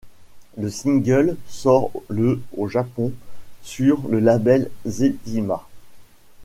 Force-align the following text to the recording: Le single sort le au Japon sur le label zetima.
Le 0.57 0.71
single 0.71 1.37
sort 1.47 1.91
le 2.09 2.41
au 2.57 2.67
Japon 2.67 3.11
sur 3.61 4.01
le 4.09 4.17
label 4.19 4.71
zetima. 4.87 5.61